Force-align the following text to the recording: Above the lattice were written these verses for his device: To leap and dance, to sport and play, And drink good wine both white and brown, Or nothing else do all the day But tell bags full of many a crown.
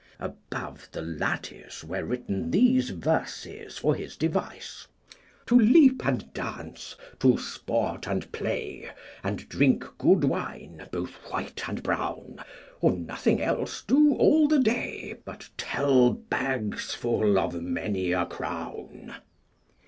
Above 0.19 0.89
the 0.93 1.01
lattice 1.03 1.83
were 1.83 2.03
written 2.03 2.49
these 2.49 2.89
verses 2.89 3.77
for 3.77 3.93
his 3.93 4.17
device: 4.17 4.87
To 5.45 5.55
leap 5.59 6.03
and 6.03 6.33
dance, 6.33 6.95
to 7.19 7.37
sport 7.37 8.07
and 8.07 8.31
play, 8.31 8.89
And 9.23 9.47
drink 9.47 9.85
good 9.99 10.23
wine 10.23 10.87
both 10.91 11.17
white 11.31 11.69
and 11.69 11.83
brown, 11.83 12.43
Or 12.79 12.93
nothing 12.93 13.43
else 13.43 13.83
do 13.83 14.15
all 14.15 14.47
the 14.47 14.59
day 14.59 15.17
But 15.23 15.47
tell 15.55 16.09
bags 16.13 16.95
full 16.95 17.37
of 17.37 17.61
many 17.61 18.11
a 18.11 18.25
crown. 18.25 19.13